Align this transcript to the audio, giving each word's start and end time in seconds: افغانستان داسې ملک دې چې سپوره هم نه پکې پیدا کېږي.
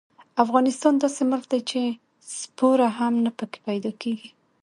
افغانستان 0.43 0.93
داسې 1.03 1.21
ملک 1.31 1.45
دې 1.51 1.59
چې 1.69 1.81
سپوره 2.39 2.87
هم 2.97 3.13
نه 3.25 3.31
پکې 3.37 3.59
پیدا 3.67 3.91
کېږي. 4.01 4.29